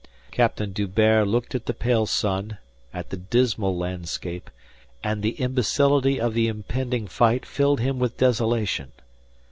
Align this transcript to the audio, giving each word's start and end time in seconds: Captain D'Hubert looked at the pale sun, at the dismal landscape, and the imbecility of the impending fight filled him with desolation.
Captain 0.31 0.73
D'Hubert 0.73 1.27
looked 1.27 1.53
at 1.53 1.67
the 1.67 1.75
pale 1.75 2.07
sun, 2.07 2.57
at 2.91 3.11
the 3.11 3.17
dismal 3.17 3.77
landscape, 3.77 4.49
and 5.03 5.21
the 5.21 5.39
imbecility 5.39 6.19
of 6.19 6.33
the 6.33 6.47
impending 6.47 7.05
fight 7.05 7.45
filled 7.45 7.81
him 7.81 7.99
with 7.99 8.17
desolation. 8.17 8.93